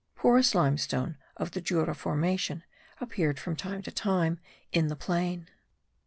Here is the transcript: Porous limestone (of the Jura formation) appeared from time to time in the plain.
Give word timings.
Porous 0.15 0.55
limestone 0.55 1.15
(of 1.37 1.51
the 1.51 1.61
Jura 1.61 1.93
formation) 1.93 2.63
appeared 2.99 3.37
from 3.39 3.55
time 3.55 3.83
to 3.83 3.91
time 3.91 4.39
in 4.71 4.87
the 4.87 4.95
plain. 4.95 5.47